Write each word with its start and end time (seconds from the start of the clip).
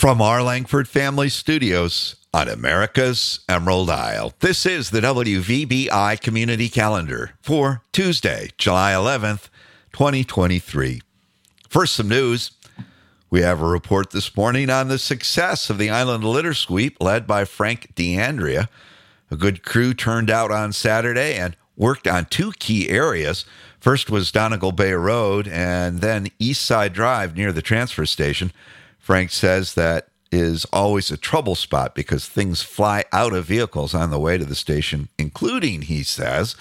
From 0.00 0.22
our 0.22 0.42
Langford 0.42 0.88
Family 0.88 1.28
Studios 1.28 2.16
on 2.32 2.48
America's 2.48 3.40
Emerald 3.50 3.90
Isle, 3.90 4.32
this 4.40 4.64
is 4.64 4.88
the 4.88 5.02
WVBI 5.02 6.18
Community 6.22 6.70
Calendar 6.70 7.32
for 7.42 7.82
Tuesday, 7.92 8.48
July 8.56 8.92
11th, 8.92 9.50
2023. 9.92 11.02
First, 11.68 11.96
some 11.96 12.08
news. 12.08 12.52
We 13.28 13.42
have 13.42 13.60
a 13.60 13.66
report 13.66 14.12
this 14.12 14.34
morning 14.34 14.70
on 14.70 14.88
the 14.88 14.98
success 14.98 15.68
of 15.68 15.76
the 15.76 15.90
Island 15.90 16.24
Litter 16.24 16.54
Sweep 16.54 16.96
led 16.98 17.26
by 17.26 17.44
Frank 17.44 17.94
D'Andrea. 17.94 18.70
A 19.30 19.36
good 19.36 19.62
crew 19.62 19.92
turned 19.92 20.30
out 20.30 20.50
on 20.50 20.72
Saturday 20.72 21.34
and 21.34 21.58
worked 21.76 22.08
on 22.08 22.24
two 22.24 22.52
key 22.52 22.88
areas. 22.88 23.44
First 23.80 24.08
was 24.08 24.32
Donegal 24.32 24.72
Bay 24.72 24.94
Road 24.94 25.46
and 25.46 26.00
then 26.00 26.30
East 26.38 26.64
Side 26.64 26.94
Drive 26.94 27.36
near 27.36 27.52
the 27.52 27.60
transfer 27.60 28.06
station. 28.06 28.50
Frank 29.10 29.32
says 29.32 29.74
that 29.74 30.06
is 30.30 30.64
always 30.66 31.10
a 31.10 31.16
trouble 31.16 31.56
spot 31.56 31.96
because 31.96 32.28
things 32.28 32.62
fly 32.62 33.02
out 33.10 33.32
of 33.32 33.44
vehicles 33.44 33.92
on 33.92 34.10
the 34.10 34.20
way 34.20 34.38
to 34.38 34.44
the 34.44 34.54
station, 34.54 35.08
including, 35.18 35.82
he 35.82 36.04
says, 36.04 36.54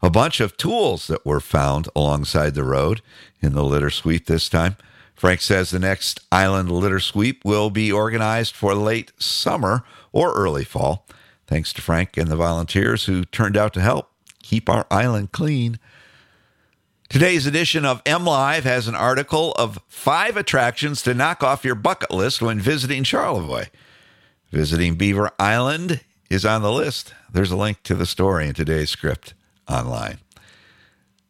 a 0.00 0.08
bunch 0.08 0.38
of 0.38 0.56
tools 0.56 1.08
that 1.08 1.26
were 1.26 1.40
found 1.40 1.88
alongside 1.96 2.54
the 2.54 2.62
road 2.62 3.02
in 3.42 3.52
the 3.52 3.64
litter 3.64 3.90
sweep 3.90 4.26
this 4.26 4.48
time. 4.48 4.76
Frank 5.16 5.40
says 5.40 5.70
the 5.70 5.80
next 5.80 6.20
island 6.30 6.70
litter 6.70 7.00
sweep 7.00 7.44
will 7.44 7.68
be 7.68 7.90
organized 7.90 8.54
for 8.54 8.76
late 8.76 9.10
summer 9.20 9.82
or 10.12 10.32
early 10.34 10.62
fall. 10.62 11.04
Thanks 11.48 11.72
to 11.72 11.82
Frank 11.82 12.16
and 12.16 12.28
the 12.28 12.36
volunteers 12.36 13.06
who 13.06 13.24
turned 13.24 13.56
out 13.56 13.74
to 13.74 13.80
help 13.80 14.12
keep 14.40 14.68
our 14.68 14.86
island 14.88 15.32
clean. 15.32 15.80
Today's 17.08 17.46
edition 17.46 17.86
of 17.86 18.04
MLive 18.04 18.64
has 18.64 18.86
an 18.86 18.94
article 18.94 19.52
of 19.52 19.80
five 19.88 20.36
attractions 20.36 21.00
to 21.02 21.14
knock 21.14 21.42
off 21.42 21.64
your 21.64 21.74
bucket 21.74 22.10
list 22.10 22.42
when 22.42 22.60
visiting 22.60 23.02
Charlevoix. 23.02 23.68
Visiting 24.50 24.94
Beaver 24.94 25.30
Island 25.38 26.02
is 26.28 26.44
on 26.44 26.60
the 26.60 26.70
list. 26.70 27.14
There's 27.32 27.50
a 27.50 27.56
link 27.56 27.82
to 27.84 27.94
the 27.94 28.04
story 28.04 28.46
in 28.46 28.52
today's 28.52 28.90
script 28.90 29.32
online. 29.66 30.18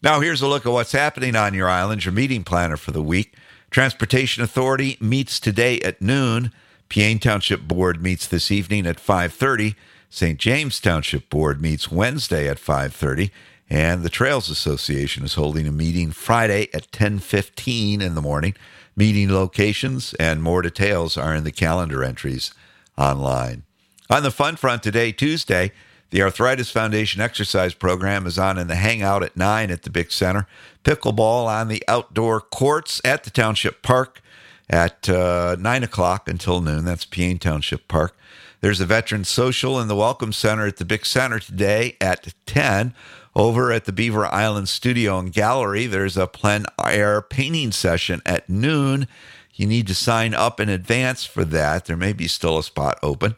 Now, 0.02 0.18
here's 0.18 0.42
a 0.42 0.48
look 0.48 0.66
at 0.66 0.72
what's 0.72 0.90
happening 0.90 1.36
on 1.36 1.54
your 1.54 1.68
island, 1.68 2.04
your 2.04 2.12
meeting 2.12 2.42
planner 2.42 2.76
for 2.76 2.90
the 2.90 3.02
week. 3.02 3.34
Transportation 3.70 4.42
Authority 4.42 4.96
meets 5.00 5.38
today 5.38 5.78
at 5.82 6.02
noon. 6.02 6.50
Peaine 6.88 7.20
Township 7.20 7.62
Board 7.62 8.02
meets 8.02 8.26
this 8.26 8.50
evening 8.50 8.84
at 8.84 8.98
5:30. 8.98 9.76
St. 10.10 10.40
James 10.40 10.80
Township 10.80 11.30
Board 11.30 11.62
meets 11.62 11.88
Wednesday 11.88 12.48
at 12.48 12.58
5:30, 12.58 13.30
and 13.70 14.02
the 14.02 14.08
Trails 14.08 14.48
Association 14.48 15.24
is 15.24 15.34
holding 15.34 15.66
a 15.66 15.72
meeting 15.72 16.10
Friday 16.10 16.68
at 16.72 16.90
10:15 16.92 18.00
in 18.00 18.14
the 18.14 18.22
morning. 18.22 18.54
Meeting 18.96 19.32
locations 19.32 20.14
and 20.14 20.42
more 20.42 20.62
details 20.62 21.16
are 21.16 21.34
in 21.34 21.44
the 21.44 21.52
calendar 21.52 22.02
entries 22.02 22.52
online. 22.96 23.62
On 24.10 24.22
the 24.22 24.30
fun 24.30 24.56
front 24.56 24.82
today, 24.82 25.12
Tuesday, 25.12 25.70
the 26.10 26.22
Arthritis 26.22 26.70
Foundation 26.70 27.20
exercise 27.20 27.74
program 27.74 28.26
is 28.26 28.38
on 28.38 28.56
in 28.56 28.66
the 28.66 28.76
Hangout 28.76 29.22
at 29.22 29.36
9 29.36 29.70
at 29.70 29.82
the 29.82 29.90
Bick 29.90 30.10
Center. 30.10 30.46
Pickleball 30.82 31.46
on 31.46 31.68
the 31.68 31.84
outdoor 31.86 32.40
courts 32.40 33.00
at 33.04 33.24
the 33.24 33.30
Township 33.30 33.82
Park 33.82 34.22
at 34.70 35.08
uh, 35.08 35.56
9 35.58 35.84
o'clock 35.84 36.28
until 36.28 36.62
noon. 36.62 36.86
That's 36.86 37.04
Peaine 37.04 37.38
Township 37.38 37.86
Park. 37.88 38.16
There's 38.60 38.80
a 38.80 38.86
Veteran 38.86 39.24
Social 39.24 39.78
in 39.78 39.86
the 39.86 39.94
Welcome 39.94 40.32
Center 40.32 40.66
at 40.66 40.78
the 40.78 40.84
Bick 40.84 41.04
Center 41.04 41.38
today 41.38 41.96
at 42.00 42.32
10. 42.46 42.94
Over 43.38 43.70
at 43.70 43.84
the 43.84 43.92
Beaver 43.92 44.26
Island 44.26 44.68
Studio 44.68 45.16
and 45.16 45.32
Gallery, 45.32 45.86
there's 45.86 46.16
a 46.16 46.26
plein 46.26 46.66
air 46.84 47.22
painting 47.22 47.70
session 47.70 48.20
at 48.26 48.50
noon. 48.50 49.06
You 49.54 49.68
need 49.68 49.86
to 49.86 49.94
sign 49.94 50.34
up 50.34 50.58
in 50.58 50.68
advance 50.68 51.24
for 51.24 51.44
that. 51.44 51.84
There 51.84 51.96
may 51.96 52.12
be 52.12 52.26
still 52.26 52.58
a 52.58 52.64
spot 52.64 52.98
open. 53.00 53.36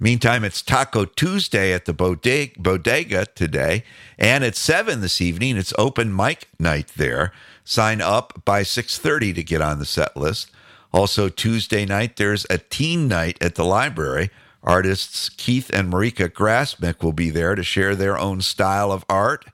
Meantime, 0.00 0.44
it's 0.44 0.62
Taco 0.62 1.04
Tuesday 1.04 1.74
at 1.74 1.84
the 1.84 1.92
bodega, 1.92 3.26
today, 3.34 3.84
and 4.18 4.44
at 4.44 4.56
seven 4.56 5.02
this 5.02 5.20
evening, 5.20 5.58
it's 5.58 5.74
open 5.76 6.16
mic 6.16 6.48
night 6.58 6.92
there. 6.96 7.30
Sign 7.64 8.00
up 8.00 8.42
by 8.46 8.62
six 8.62 8.96
thirty 8.96 9.34
to 9.34 9.42
get 9.42 9.60
on 9.60 9.78
the 9.78 9.84
set 9.84 10.16
list. 10.16 10.50
Also, 10.90 11.28
Tuesday 11.28 11.84
night, 11.84 12.16
there's 12.16 12.46
a 12.48 12.56
teen 12.56 13.08
night 13.08 13.36
at 13.42 13.56
the 13.56 13.64
library. 13.64 14.30
Artists 14.62 15.28
Keith 15.28 15.70
and 15.72 15.92
Marika 15.92 16.28
Grasmick 16.28 17.02
will 17.02 17.12
be 17.12 17.30
there 17.30 17.54
to 17.54 17.62
share 17.62 17.94
their 17.94 18.18
own 18.18 18.40
style 18.40 18.92
of 18.92 19.04
art, 19.08 19.46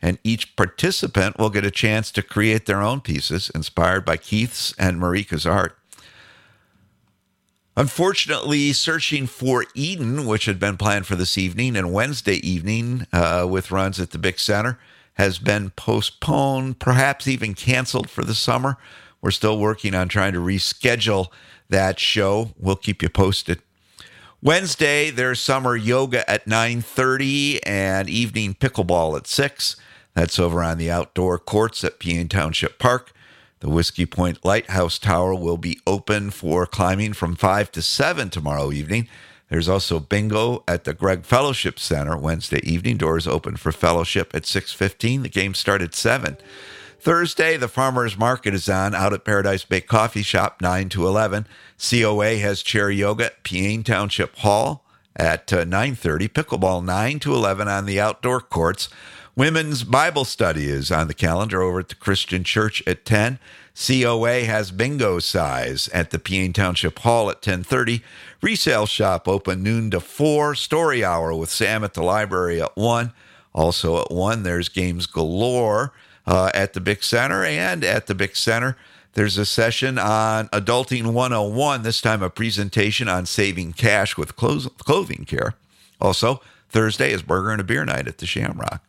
and 0.00 0.18
each 0.24 0.56
participant 0.56 1.38
will 1.38 1.50
get 1.50 1.64
a 1.64 1.70
chance 1.70 2.10
to 2.12 2.22
create 2.22 2.66
their 2.66 2.80
own 2.80 3.00
pieces 3.00 3.50
inspired 3.54 4.04
by 4.04 4.16
Keith's 4.16 4.74
and 4.78 5.00
Marika's 5.00 5.46
art. 5.46 5.76
Unfortunately, 7.76 8.72
searching 8.72 9.26
for 9.26 9.64
Eden, 9.74 10.26
which 10.26 10.44
had 10.44 10.60
been 10.60 10.76
planned 10.76 11.06
for 11.06 11.16
this 11.16 11.38
evening 11.38 11.74
and 11.74 11.92
Wednesday 11.92 12.36
evening 12.46 13.06
uh, 13.12 13.46
with 13.48 13.70
runs 13.70 13.98
at 13.98 14.10
the 14.10 14.18
Bick 14.18 14.38
Center, 14.38 14.78
has 15.14 15.38
been 15.38 15.70
postponed, 15.70 16.78
perhaps 16.78 17.26
even 17.26 17.54
canceled 17.54 18.10
for 18.10 18.24
the 18.24 18.34
summer. 18.34 18.76
We're 19.22 19.30
still 19.30 19.58
working 19.58 19.94
on 19.94 20.08
trying 20.08 20.34
to 20.34 20.38
reschedule 20.38 21.28
that 21.70 21.98
show. 21.98 22.52
We'll 22.58 22.76
keep 22.76 23.02
you 23.02 23.08
posted. 23.08 23.62
Wednesday, 24.44 25.10
there's 25.10 25.38
summer 25.38 25.76
yoga 25.76 26.28
at 26.28 26.48
9:30 26.48 27.60
and 27.64 28.10
evening 28.10 28.54
pickleball 28.54 29.16
at 29.16 29.28
6. 29.28 29.76
That's 30.14 30.36
over 30.36 30.64
on 30.64 30.78
the 30.78 30.90
outdoor 30.90 31.38
courts 31.38 31.84
at 31.84 32.00
Peaine 32.00 32.28
Township 32.28 32.80
Park. 32.80 33.12
The 33.60 33.68
Whiskey 33.68 34.04
Point 34.04 34.44
Lighthouse 34.44 34.98
Tower 34.98 35.36
will 35.36 35.58
be 35.58 35.78
open 35.86 36.32
for 36.32 36.66
climbing 36.66 37.12
from 37.12 37.36
5 37.36 37.70
to 37.70 37.82
7 37.82 38.30
tomorrow 38.30 38.72
evening. 38.72 39.06
There's 39.48 39.68
also 39.68 40.00
bingo 40.00 40.64
at 40.66 40.82
the 40.82 40.92
Gregg 40.92 41.24
Fellowship 41.24 41.78
Center 41.78 42.16
Wednesday 42.16 42.60
evening. 42.64 42.96
Doors 42.96 43.28
open 43.28 43.56
for 43.56 43.70
fellowship 43.70 44.34
at 44.34 44.44
6:15. 44.44 45.22
The 45.22 45.28
game 45.28 45.54
starts 45.54 45.84
at 45.84 45.94
7. 45.94 46.36
Thursday, 47.02 47.56
the 47.56 47.66
farmers 47.66 48.16
market 48.16 48.54
is 48.54 48.68
on 48.68 48.94
out 48.94 49.12
at 49.12 49.24
Paradise 49.24 49.64
Bay 49.64 49.80
Coffee 49.80 50.22
Shop 50.22 50.60
9 50.62 50.88
to 50.90 51.08
11. 51.08 51.48
COA 51.76 52.36
has 52.36 52.62
chair 52.62 52.92
yoga 52.92 53.24
at 53.24 53.42
Peaine 53.42 53.82
Township 53.82 54.36
Hall 54.36 54.84
at 55.16 55.52
uh, 55.52 55.64
9:30. 55.64 56.28
Pickleball 56.28 56.84
9 56.84 57.18
to 57.18 57.34
11 57.34 57.66
on 57.66 57.86
the 57.86 57.98
outdoor 57.98 58.40
courts. 58.40 58.88
Women's 59.34 59.82
Bible 59.82 60.24
study 60.24 60.68
is 60.68 60.92
on 60.92 61.08
the 61.08 61.14
calendar 61.14 61.60
over 61.60 61.80
at 61.80 61.88
the 61.88 61.96
Christian 61.96 62.44
Church 62.44 62.84
at 62.86 63.04
10. 63.04 63.40
COA 63.74 64.44
has 64.44 64.70
Bingocize 64.70 65.90
at 65.92 66.10
the 66.12 66.20
Peaine 66.20 66.52
Township 66.52 67.00
Hall 67.00 67.28
at 67.30 67.42
10:30. 67.42 68.02
Resale 68.40 68.86
shop 68.86 69.26
open 69.26 69.64
noon 69.64 69.90
to 69.90 69.98
4. 69.98 70.54
Story 70.54 71.04
hour 71.04 71.34
with 71.34 71.50
Sam 71.50 71.82
at 71.82 71.94
the 71.94 72.02
library 72.04 72.62
at 72.62 72.76
1. 72.76 73.12
Also 73.52 74.00
at 74.00 74.12
1 74.12 74.44
there's 74.44 74.68
games 74.68 75.06
galore 75.06 75.92
uh, 76.26 76.50
at 76.54 76.72
the 76.72 76.80
Bick 76.80 77.02
Center 77.02 77.44
and 77.44 77.84
at 77.84 78.06
the 78.06 78.14
Bick 78.14 78.36
Center 78.36 78.76
there's 79.14 79.36
a 79.36 79.44
session 79.44 79.98
on 79.98 80.48
Adulting 80.48 81.12
101, 81.12 81.82
this 81.82 82.00
time 82.00 82.22
a 82.22 82.30
presentation 82.30 83.08
on 83.08 83.26
saving 83.26 83.74
cash 83.74 84.16
with 84.16 84.36
clothing 84.36 85.26
care. 85.26 85.54
Also, 86.00 86.40
Thursday 86.70 87.12
is 87.12 87.22
burger 87.22 87.50
and 87.50 87.60
a 87.60 87.64
beer 87.64 87.84
night 87.84 88.08
at 88.08 88.18
the 88.18 88.26
Shamrock. 88.26 88.82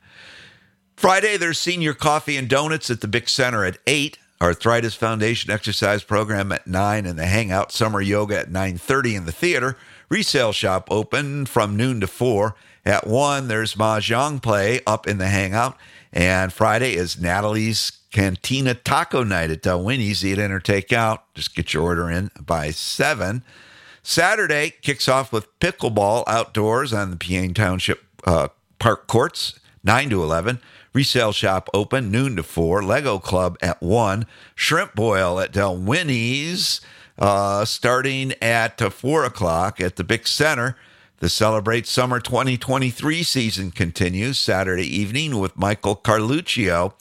Friday, 0.96 1.36
there's 1.36 1.60
senior 1.60 1.94
coffee 1.94 2.38
and 2.38 2.48
donuts 2.48 2.90
at 2.90 3.02
the 3.02 3.08
Bick 3.08 3.28
Center 3.28 3.66
at 3.66 3.78
8. 3.86 4.18
Arthritis 4.42 4.96
Foundation 4.96 5.52
exercise 5.52 6.04
program 6.04 6.52
at 6.52 6.68
9 6.68 7.06
and 7.06 7.20
the 7.20 7.26
Hangout 7.26 7.72
Summer 7.72 8.02
Yoga 8.02 8.40
at 8.40 8.50
9.30 8.50 9.18
in 9.18 9.26
the 9.26 9.32
theater. 9.32 9.78
Resale 10.10 10.52
shop 10.54 10.88
open 10.90 11.46
from 11.46 11.76
noon 11.76 12.00
to 12.00 12.08
4. 12.08 12.56
At 12.86 13.08
1, 13.08 13.48
there's 13.48 13.76
Mahjong 13.76 14.42
play 14.42 14.82
up 14.86 15.08
in 15.08 15.18
the 15.18 15.28
Hangout. 15.28 15.78
And 16.13 16.53
Friday 16.53 16.94
is 16.94 17.19
Natalie's 17.19 17.91
Cantina 18.12 18.75
Taco 18.75 19.24
Night 19.24 19.50
at 19.50 19.63
Dalwhinnie's. 19.63 20.24
Eat 20.24 20.38
in 20.38 20.51
or 20.51 20.59
take 20.59 20.94
out. 20.94 21.34
Just 21.34 21.56
get 21.56 21.74
your 21.74 21.84
order 21.84 22.09
in 22.09 22.29
by 22.40 22.69
7. 22.69 23.44
Saturday 24.04 24.74
kicks 24.81 25.10
off 25.10 25.33
with 25.33 25.60
pickleball 25.60 26.24
outdoors 26.27 26.94
on 26.94 27.10
the 27.10 27.18
Peaine 27.18 27.56
Township 27.56 28.04
uh, 28.25 28.50
Park 28.77 29.07
Courts, 29.07 29.60
9 29.83 30.12
to 30.12 30.21
11. 30.21 30.60
Resale 30.94 31.31
shop 31.31 31.68
open 31.74 32.12
noon 32.12 32.36
to 32.36 32.44
4. 32.44 32.83
Lego 32.83 33.18
Club 33.18 33.57
at 33.62 33.81
1. 33.81 34.27
Shrimp 34.54 34.94
Boil 34.94 35.39
at 35.39 35.51
Dalwhinnie's 35.51 36.80
uh, 37.18 37.66
starting 37.66 38.33
at 38.39 38.80
uh, 38.80 38.92
4 38.92 39.25
o'clock 39.25 39.81
at 39.81 39.95
the 39.95 40.04
Bick 40.04 40.27
Center. 40.27 40.77
The 41.24 41.30
Celebrate 41.30 41.88
Summer 41.88 42.20
2023 42.20 43.24
season 43.24 43.72
continues 43.72 44.38
Saturday 44.38 44.84
evening 44.84 45.40
with 45.40 45.56
Michael 45.56 45.96
Carluccio. 45.96 46.96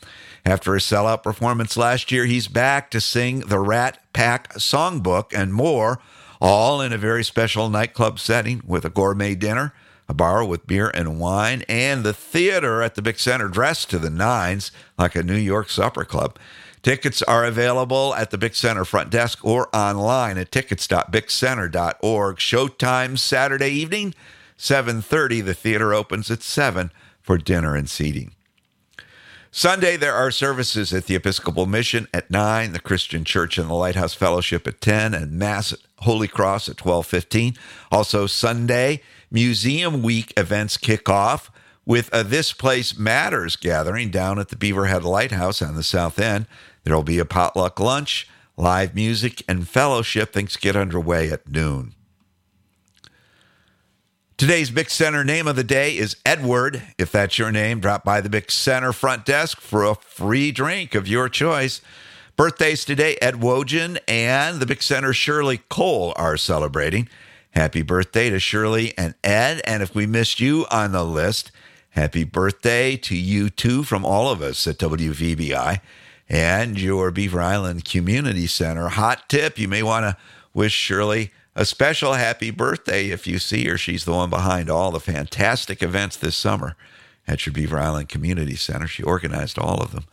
After 0.46 0.76
a 0.76 0.78
sellout 0.78 1.24
performance 1.24 1.76
last 1.76 2.12
year, 2.12 2.26
he's 2.26 2.46
back 2.46 2.88
to 2.92 3.00
sing 3.00 3.40
the 3.40 3.58
Rat 3.58 4.00
Pack 4.12 4.54
songbook 4.54 5.36
and 5.36 5.52
more, 5.52 5.98
all 6.40 6.80
in 6.80 6.92
a 6.92 6.98
very 6.98 7.24
special 7.24 7.68
nightclub 7.68 8.20
setting 8.20 8.62
with 8.64 8.84
a 8.84 8.90
gourmet 8.90 9.34
dinner 9.34 9.74
a 10.08 10.14
bar 10.14 10.44
with 10.44 10.66
beer 10.66 10.90
and 10.92 11.18
wine, 11.18 11.64
and 11.68 12.04
the 12.04 12.12
theater 12.12 12.82
at 12.82 12.96
the 12.96 13.02
Bick 13.02 13.18
Center 13.18 13.48
dressed 13.48 13.88
to 13.90 13.98
the 13.98 14.10
nines 14.10 14.70
like 14.98 15.16
a 15.16 15.22
New 15.22 15.36
York 15.36 15.70
supper 15.70 16.04
club. 16.04 16.38
Tickets 16.82 17.22
are 17.22 17.44
available 17.44 18.12
at 18.16 18.30
the 18.30 18.38
Bick 18.38 18.56
Center 18.56 18.84
front 18.84 19.10
desk 19.10 19.44
or 19.44 19.68
online 19.74 20.36
at 20.36 20.50
tickets.bickcenter.org. 20.50 22.36
Showtime 22.36 23.18
Saturday 23.18 23.70
evening, 23.70 24.14
7:30. 24.58 25.40
The 25.40 25.54
theater 25.54 25.94
opens 25.94 26.28
at 26.30 26.42
7 26.42 26.90
for 27.20 27.38
dinner 27.38 27.76
and 27.76 27.88
seating. 27.88 28.32
Sunday, 29.54 29.96
there 29.96 30.14
are 30.14 30.30
services 30.30 30.92
at 30.94 31.06
the 31.06 31.14
Episcopal 31.14 31.66
Mission 31.66 32.08
at 32.12 32.30
9, 32.30 32.72
the 32.72 32.80
Christian 32.80 33.22
Church 33.22 33.58
and 33.58 33.68
the 33.68 33.74
Lighthouse 33.74 34.14
Fellowship 34.14 34.66
at 34.66 34.80
10, 34.80 35.12
and 35.14 35.32
Mass 35.32 35.74
at 35.74 35.80
Holy 35.98 36.26
Cross 36.26 36.68
at 36.68 36.78
12:15. 36.78 37.56
Also 37.92 38.26
Sunday, 38.26 39.02
Museum 39.30 40.02
Week 40.02 40.32
events 40.36 40.76
kick 40.76 41.08
off 41.08 41.50
with 41.84 42.08
a 42.12 42.24
This 42.24 42.52
Place 42.52 42.96
Matters 42.96 43.56
gathering 43.56 44.10
down 44.10 44.38
at 44.38 44.48
the 44.48 44.56
Beaverhead 44.56 45.02
Lighthouse 45.02 45.60
on 45.60 45.74
the 45.74 45.82
south 45.82 46.18
end. 46.18 46.46
There 46.84 46.94
will 46.94 47.02
be 47.02 47.18
a 47.18 47.24
potluck 47.24 47.78
lunch, 47.78 48.28
live 48.56 48.94
music, 48.94 49.42
and 49.48 49.68
fellowship. 49.68 50.32
Things 50.32 50.56
get 50.56 50.76
underway 50.76 51.30
at 51.30 51.48
noon. 51.48 51.94
Today's 54.36 54.70
Bick 54.70 54.90
Center 54.90 55.22
name 55.22 55.46
of 55.46 55.54
the 55.54 55.62
day 55.62 55.96
is 55.96 56.16
Edward. 56.26 56.82
If 56.98 57.12
that's 57.12 57.38
your 57.38 57.52
name, 57.52 57.78
drop 57.78 58.02
by 58.02 58.20
the 58.20 58.28
Bick 58.28 58.50
Center 58.50 58.92
front 58.92 59.24
desk 59.24 59.60
for 59.60 59.84
a 59.84 59.94
free 59.94 60.50
drink 60.50 60.96
of 60.96 61.06
your 61.06 61.28
choice. 61.28 61.80
Birthdays 62.34 62.84
today, 62.84 63.16
Ed 63.22 63.34
Wojan 63.34 63.98
and 64.08 64.58
the 64.58 64.66
Bick 64.66 64.82
Center 64.82 65.12
Shirley 65.12 65.60
Cole 65.68 66.12
are 66.16 66.36
celebrating. 66.36 67.08
Happy 67.50 67.82
birthday 67.82 68.30
to 68.30 68.40
Shirley 68.40 68.96
and 68.98 69.14
Ed. 69.22 69.60
And 69.64 69.80
if 69.80 69.94
we 69.94 70.06
missed 70.06 70.40
you 70.40 70.66
on 70.72 70.90
the 70.90 71.04
list, 71.04 71.52
happy 71.90 72.24
birthday 72.24 72.96
to 72.96 73.16
you 73.16 73.48
too 73.48 73.84
from 73.84 74.04
all 74.04 74.28
of 74.28 74.42
us 74.42 74.66
at 74.66 74.78
WVBI 74.78 75.80
and 76.32 76.80
your 76.80 77.10
Beaver 77.10 77.42
Island 77.42 77.84
Community 77.84 78.46
Center. 78.46 78.88
Hot 78.88 79.28
tip 79.28 79.58
you 79.58 79.68
may 79.68 79.82
want 79.82 80.04
to 80.04 80.16
wish 80.54 80.72
Shirley 80.72 81.30
a 81.54 81.66
special 81.66 82.14
happy 82.14 82.50
birthday 82.50 83.10
if 83.10 83.26
you 83.26 83.38
see 83.38 83.68
her. 83.68 83.76
She's 83.76 84.06
the 84.06 84.12
one 84.12 84.30
behind 84.30 84.70
all 84.70 84.90
the 84.90 84.98
fantastic 84.98 85.82
events 85.82 86.16
this 86.16 86.34
summer 86.34 86.74
at 87.28 87.44
your 87.44 87.52
Beaver 87.52 87.78
Island 87.78 88.08
Community 88.08 88.56
Center. 88.56 88.86
She 88.86 89.02
organized 89.02 89.58
all 89.58 89.82
of 89.82 89.92
them. 89.92 90.04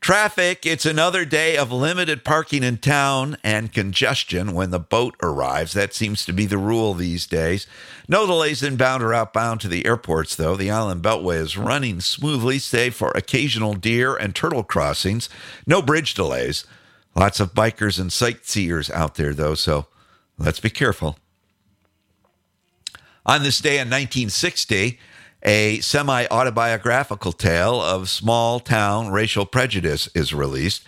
Traffic, 0.00 0.64
it's 0.64 0.86
another 0.86 1.24
day 1.24 1.56
of 1.56 1.72
limited 1.72 2.24
parking 2.24 2.62
in 2.62 2.78
town 2.78 3.36
and 3.42 3.72
congestion 3.72 4.54
when 4.54 4.70
the 4.70 4.78
boat 4.78 5.16
arrives. 5.22 5.72
That 5.72 5.92
seems 5.92 6.24
to 6.24 6.32
be 6.32 6.46
the 6.46 6.56
rule 6.56 6.94
these 6.94 7.26
days. 7.26 7.66
No 8.06 8.26
delays 8.26 8.62
inbound 8.62 9.02
or 9.02 9.12
outbound 9.12 9.60
to 9.62 9.68
the 9.68 9.84
airports, 9.84 10.36
though. 10.36 10.56
The 10.56 10.70
Island 10.70 11.02
Beltway 11.02 11.38
is 11.40 11.58
running 11.58 12.00
smoothly, 12.00 12.58
save 12.58 12.94
for 12.94 13.10
occasional 13.10 13.74
deer 13.74 14.14
and 14.14 14.34
turtle 14.34 14.62
crossings. 14.62 15.28
No 15.66 15.82
bridge 15.82 16.14
delays. 16.14 16.64
Lots 17.14 17.40
of 17.40 17.52
bikers 17.52 17.98
and 17.98 18.12
sightseers 18.12 18.90
out 18.90 19.16
there, 19.16 19.34
though, 19.34 19.56
so 19.56 19.88
let's 20.38 20.60
be 20.60 20.70
careful. 20.70 21.18
On 23.26 23.42
this 23.42 23.60
day 23.60 23.74
in 23.74 23.88
1960, 23.88 24.98
a 25.42 25.80
semi 25.80 26.26
autobiographical 26.30 27.32
tale 27.32 27.80
of 27.80 28.10
small 28.10 28.60
town 28.60 29.10
racial 29.10 29.46
prejudice 29.46 30.08
is 30.14 30.34
released, 30.34 30.82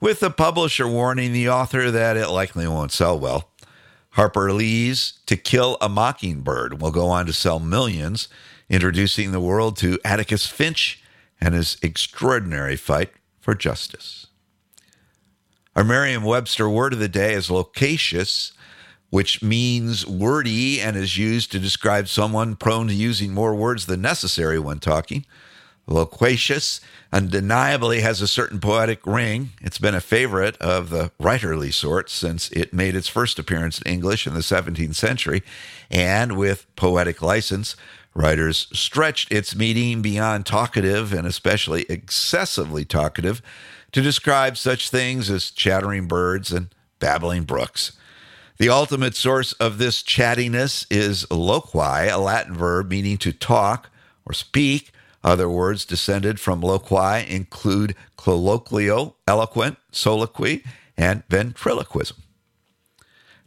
with 0.00 0.20
the 0.20 0.30
publisher 0.30 0.86
warning 0.86 1.32
the 1.32 1.48
author 1.48 1.90
that 1.90 2.16
it 2.16 2.28
likely 2.28 2.68
won't 2.68 2.92
sell 2.92 3.18
well. 3.18 3.50
Harper 4.10 4.52
Lee's 4.52 5.14
To 5.26 5.36
Kill 5.36 5.76
a 5.80 5.88
Mockingbird 5.88 6.80
will 6.80 6.90
go 6.90 7.08
on 7.08 7.26
to 7.26 7.32
sell 7.32 7.58
millions, 7.58 8.28
introducing 8.68 9.32
the 9.32 9.40
world 9.40 9.76
to 9.78 9.98
Atticus 10.04 10.46
Finch 10.46 11.02
and 11.40 11.54
his 11.54 11.76
extraordinary 11.82 12.76
fight 12.76 13.10
for 13.40 13.54
justice. 13.54 14.26
Our 15.74 15.84
Merriam 15.84 16.24
Webster 16.24 16.68
word 16.68 16.94
of 16.94 16.98
the 16.98 17.08
day 17.08 17.34
is 17.34 17.50
loquacious, 17.50 18.52
which 19.10 19.42
means 19.42 20.06
wordy 20.06 20.80
and 20.80 20.96
is 20.96 21.16
used 21.16 21.52
to 21.52 21.58
describe 21.58 22.08
someone 22.08 22.56
prone 22.56 22.88
to 22.88 22.94
using 22.94 23.32
more 23.32 23.54
words 23.54 23.86
than 23.86 24.00
necessary 24.00 24.58
when 24.58 24.78
talking. 24.78 25.24
Loquacious 25.88 26.80
undeniably 27.12 28.00
has 28.00 28.20
a 28.20 28.26
certain 28.26 28.58
poetic 28.58 29.06
ring. 29.06 29.50
It's 29.60 29.78
been 29.78 29.94
a 29.94 30.00
favorite 30.00 30.56
of 30.56 30.90
the 30.90 31.12
writerly 31.20 31.72
sort 31.72 32.10
since 32.10 32.50
it 32.50 32.74
made 32.74 32.96
its 32.96 33.06
first 33.06 33.38
appearance 33.38 33.80
in 33.80 33.92
English 33.92 34.26
in 34.26 34.34
the 34.34 34.40
17th 34.40 34.96
century. 34.96 35.44
And 35.88 36.36
with 36.36 36.66
poetic 36.74 37.22
license, 37.22 37.76
writers 38.14 38.66
stretched 38.72 39.30
its 39.30 39.54
meaning 39.54 40.02
beyond 40.02 40.44
talkative 40.44 41.12
and 41.12 41.26
especially 41.26 41.86
excessively 41.88 42.84
talkative 42.84 43.40
to 43.92 44.02
describe 44.02 44.56
such 44.56 44.90
things 44.90 45.30
as 45.30 45.52
chattering 45.52 46.08
birds 46.08 46.50
and 46.50 46.68
babbling 46.98 47.44
brooks. 47.44 47.92
The 48.58 48.70
ultimate 48.70 49.14
source 49.14 49.52
of 49.54 49.76
this 49.76 50.02
chattiness 50.02 50.86
is 50.90 51.26
loqui, 51.26 52.10
a 52.10 52.16
Latin 52.16 52.54
verb 52.54 52.88
meaning 52.88 53.18
to 53.18 53.32
talk 53.32 53.90
or 54.24 54.32
speak. 54.32 54.92
Other 55.22 55.48
words 55.48 55.84
descended 55.84 56.40
from 56.40 56.62
loqui 56.62 57.26
include 57.28 57.94
colloquial, 58.16 59.16
eloquent, 59.28 59.76
soliloquy, 59.90 60.64
and 60.96 61.22
ventriloquism. 61.28 62.16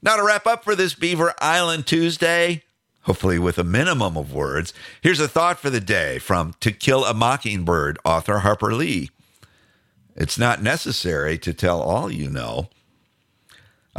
Now, 0.02 0.16
to 0.16 0.24
wrap 0.24 0.46
up 0.46 0.64
for 0.64 0.76
this 0.76 0.94
Beaver 0.94 1.34
Island 1.42 1.88
Tuesday, 1.88 2.64
hopefully 3.02 3.40
with 3.40 3.58
a 3.58 3.64
minimum 3.64 4.16
of 4.16 4.32
words, 4.32 4.74
here's 5.02 5.20
a 5.20 5.28
thought 5.28 5.60
for 5.60 5.72
the 5.72 5.82
day 5.82 6.20
from 6.20 6.54
To 6.60 6.72
Kill 6.72 7.04
a 7.04 7.16
Mockingbird 7.16 7.98
author 8.06 8.40
Harper 8.40 8.76
Lee. 8.76 9.10
It's 10.16 10.38
not 10.38 10.62
necessary 10.62 11.38
to 11.40 11.54
tell 11.54 11.82
all 11.82 12.12
you 12.12 12.30
know 12.30 12.70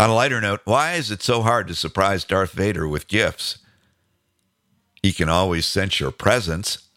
on 0.00 0.08
a 0.08 0.14
lighter 0.14 0.40
note, 0.40 0.62
why 0.64 0.94
is 0.94 1.10
it 1.10 1.20
so 1.20 1.42
hard 1.42 1.68
to 1.68 1.74
surprise 1.74 2.24
Darth 2.24 2.52
Vader 2.52 2.88
with 2.88 3.06
gifts? 3.06 3.58
He 5.02 5.12
can 5.12 5.28
always 5.28 5.66
sense 5.66 6.00
your 6.00 6.10
presence. 6.10 6.88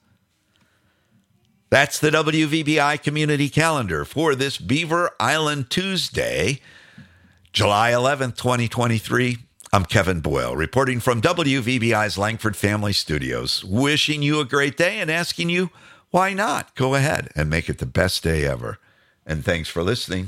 That's 1.69 1.99
the 1.99 2.11
WVBI 2.11 3.03
community 3.03 3.49
calendar 3.49 4.05
for 4.05 4.35
this 4.35 4.57
Beaver 4.57 5.11
Island 5.19 5.69
Tuesday, 5.69 6.61
July 7.51 7.91
11th, 7.91 8.37
2023. 8.37 9.37
I'm 9.73 9.83
Kevin 9.83 10.21
Boyle, 10.21 10.55
reporting 10.55 11.01
from 11.01 11.21
WVBI's 11.21 12.17
Langford 12.17 12.55
Family 12.55 12.93
Studios, 12.93 13.65
wishing 13.65 14.23
you 14.23 14.39
a 14.39 14.45
great 14.45 14.77
day 14.77 14.99
and 15.01 15.11
asking 15.11 15.49
you, 15.49 15.71
why 16.11 16.33
not? 16.33 16.73
Go 16.75 16.95
ahead 16.95 17.31
and 17.35 17.49
make 17.49 17.67
it 17.67 17.79
the 17.79 17.85
best 17.85 18.23
day 18.23 18.45
ever. 18.45 18.77
And 19.25 19.43
thanks 19.43 19.67
for 19.67 19.83
listening 19.83 20.21